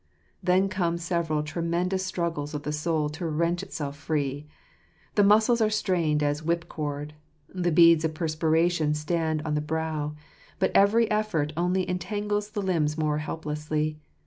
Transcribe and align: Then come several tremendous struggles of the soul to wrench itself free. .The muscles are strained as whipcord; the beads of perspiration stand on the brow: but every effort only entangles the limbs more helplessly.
Then 0.41 0.67
come 0.67 0.97
several 0.97 1.43
tremendous 1.43 2.03
struggles 2.03 2.55
of 2.55 2.63
the 2.63 2.71
soul 2.71 3.07
to 3.09 3.27
wrench 3.27 3.61
itself 3.61 3.95
free. 3.95 4.47
.The 5.13 5.23
muscles 5.23 5.61
are 5.61 5.69
strained 5.69 6.23
as 6.23 6.41
whipcord; 6.41 7.13
the 7.47 7.71
beads 7.71 8.03
of 8.03 8.15
perspiration 8.15 8.95
stand 8.95 9.43
on 9.43 9.53
the 9.53 9.61
brow: 9.61 10.15
but 10.57 10.71
every 10.73 11.05
effort 11.11 11.53
only 11.55 11.87
entangles 11.87 12.49
the 12.49 12.63
limbs 12.63 12.97
more 12.97 13.19
helplessly. 13.19 13.99